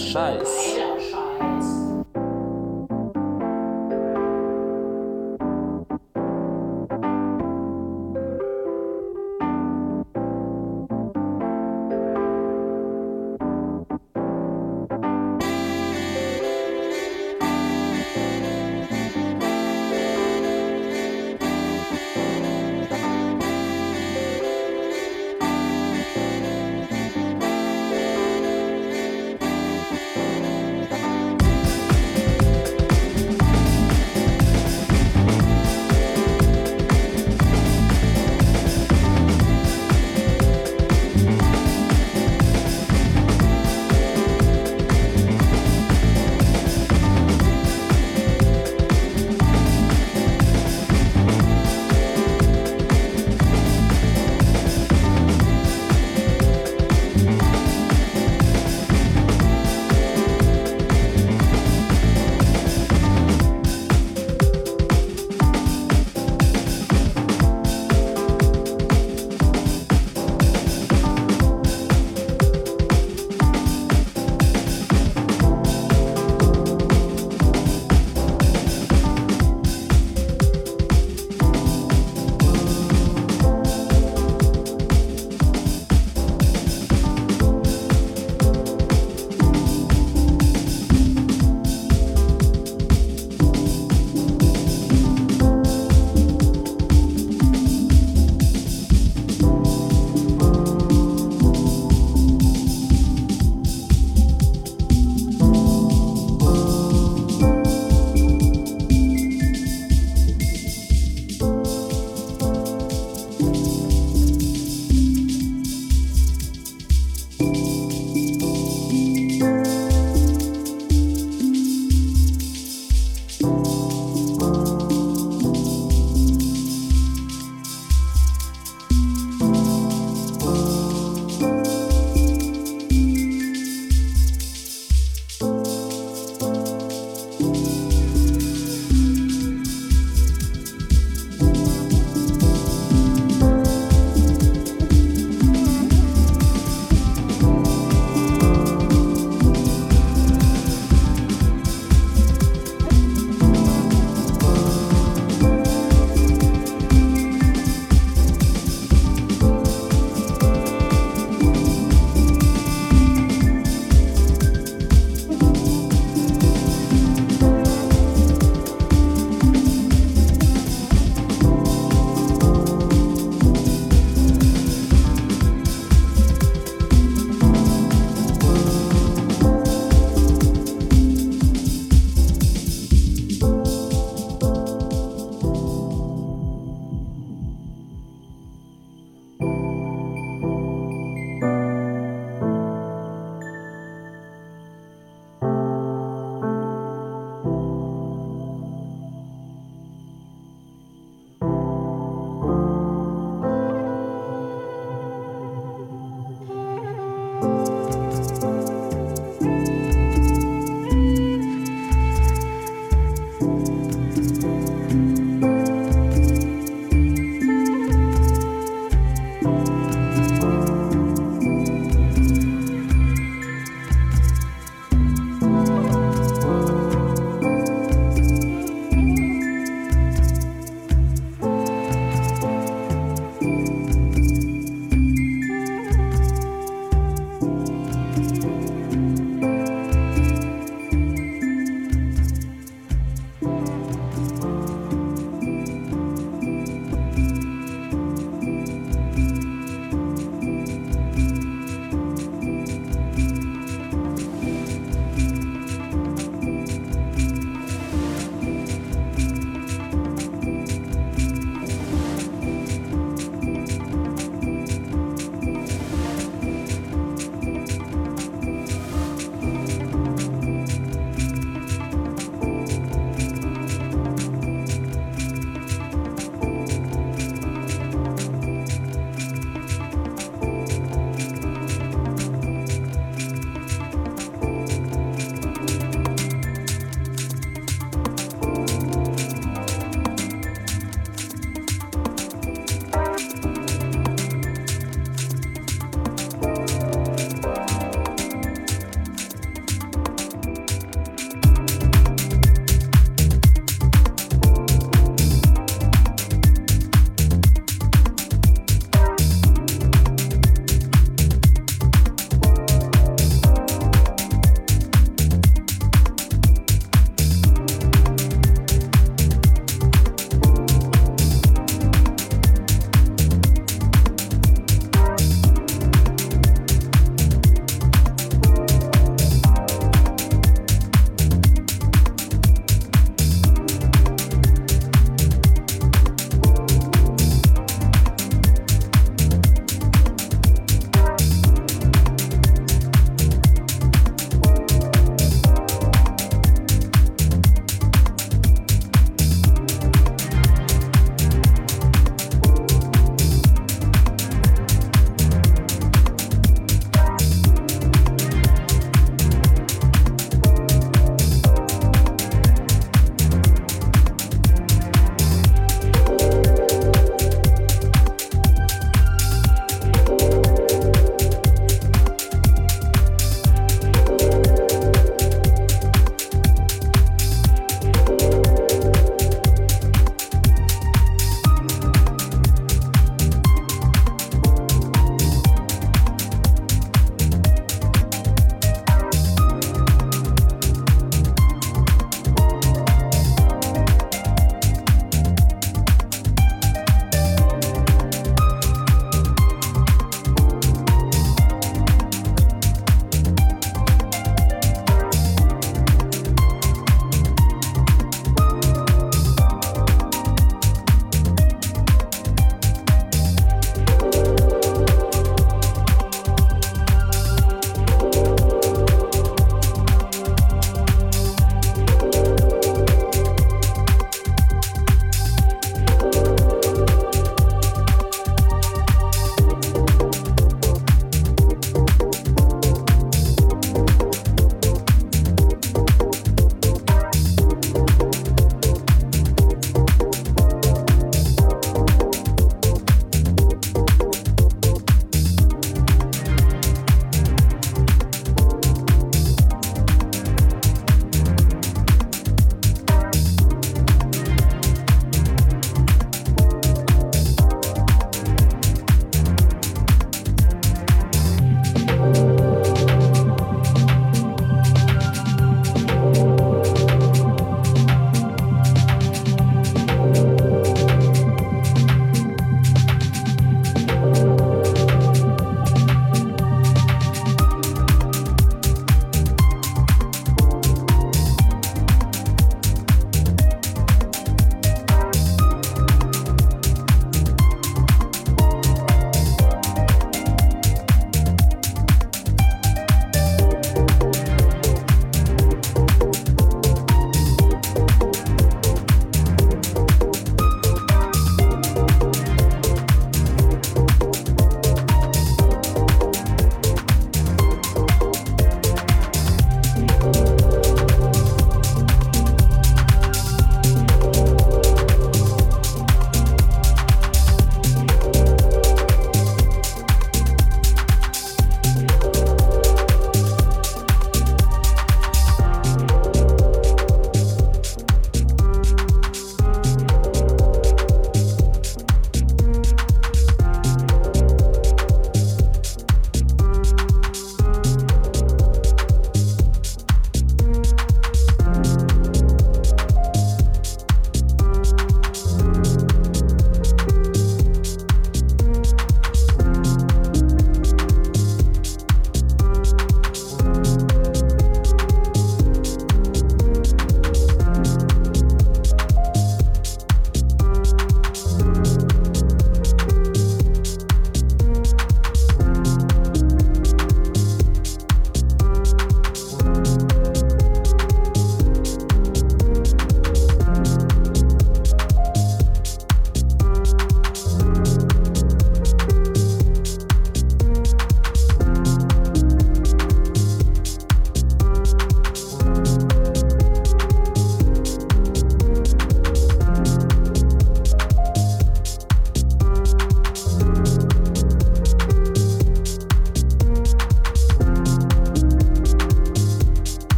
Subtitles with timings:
[0.00, 0.59] Scheiß.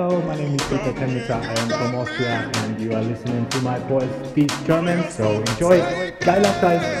[0.00, 1.34] Hello, my name is Peter Temnitzer.
[1.34, 5.04] I am from Austria and you are listening to my voice speak German.
[5.10, 5.76] So enjoy.
[6.20, 6.99] Geiler Scheiß.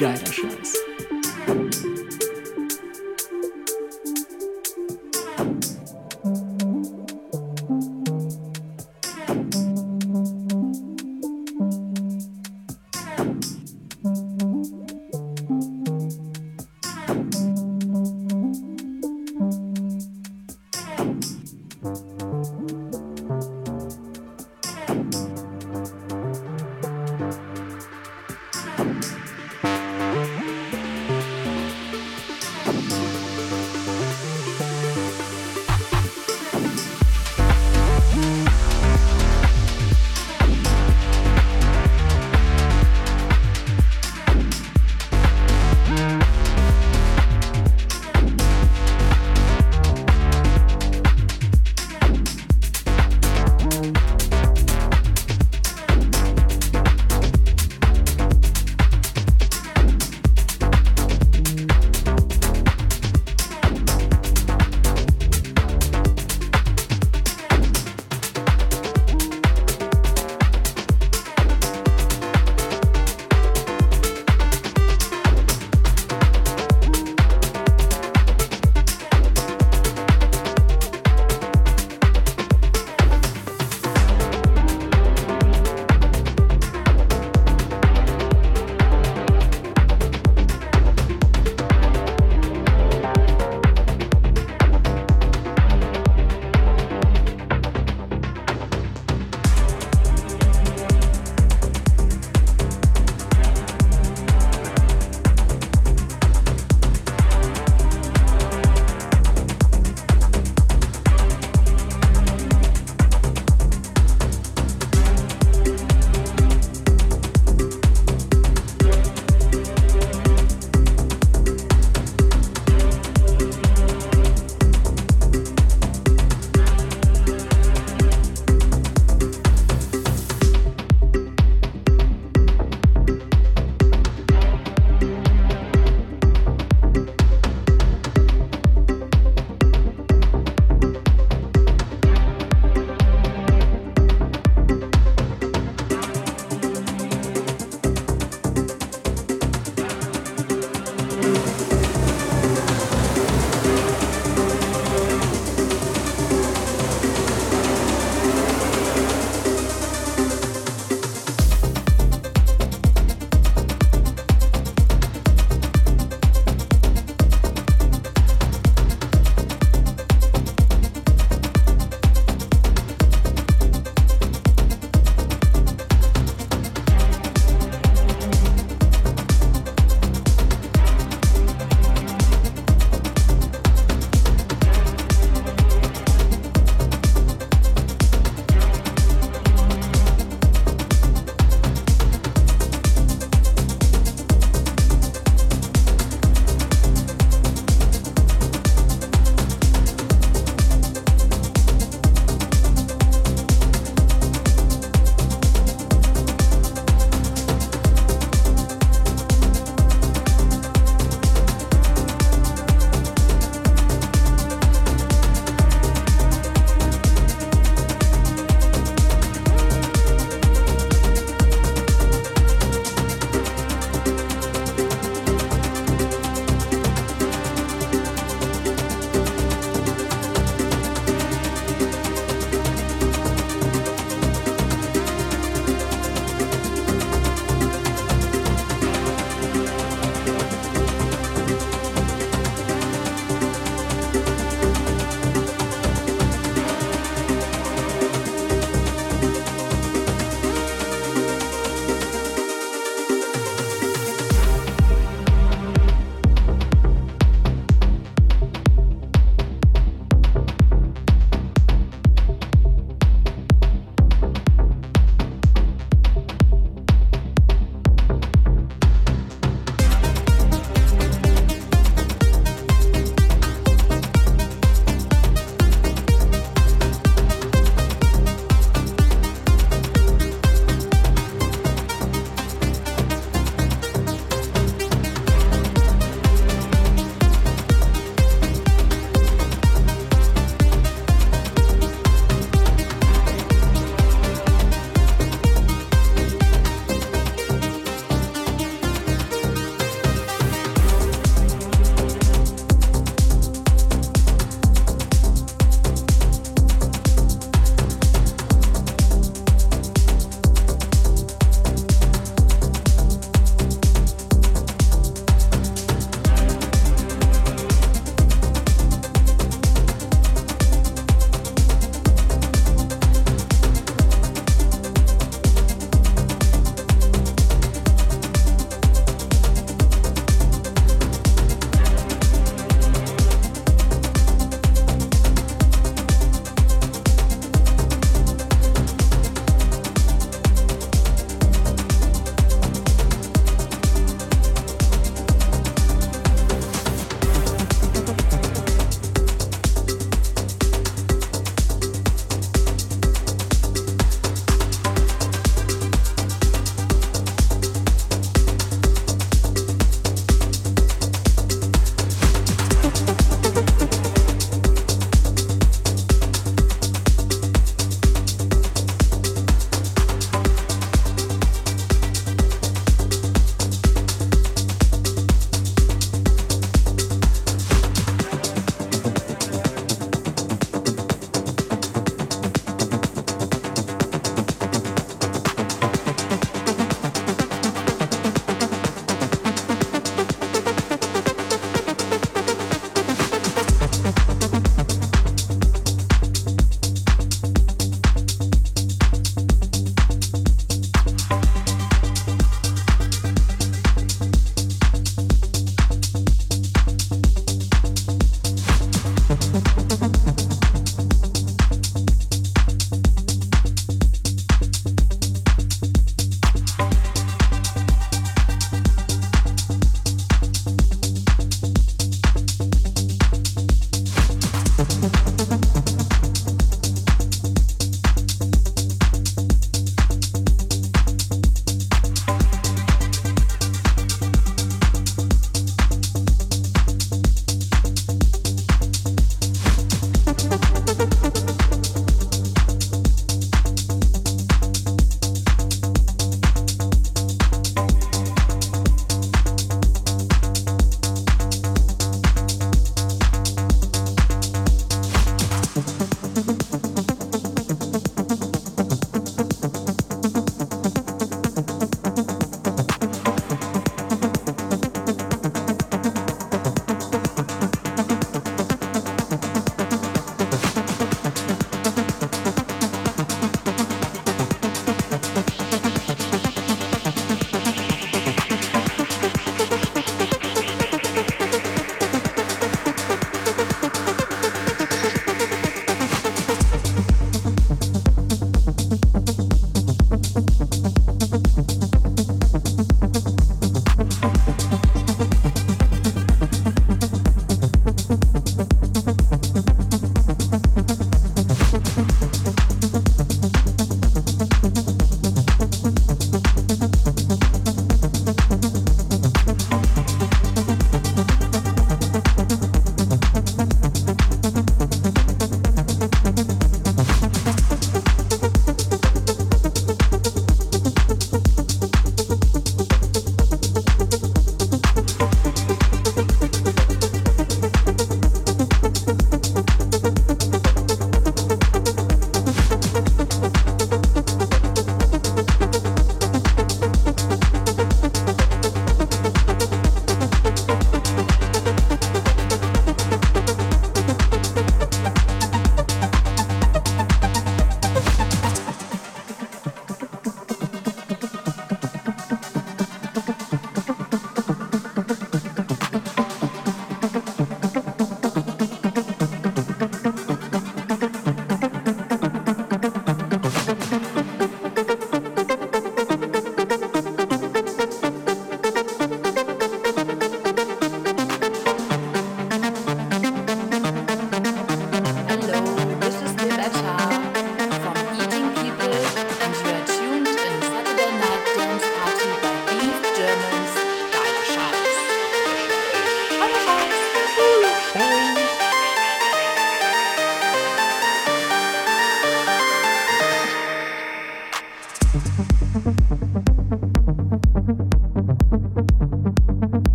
[0.00, 0.79] Geiler Scheiß.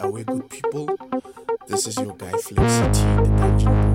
[0.00, 0.88] away, good people.
[1.66, 3.87] This is your guy Flexity, the Dungeon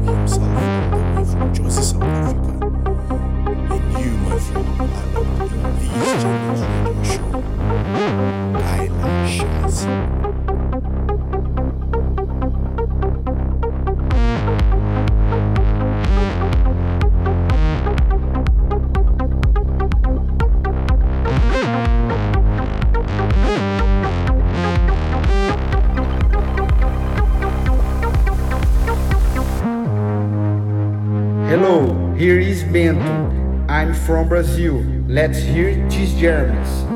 [34.05, 34.83] from Brazil.
[35.07, 36.92] Let's hear these Germans.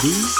[0.00, 0.37] To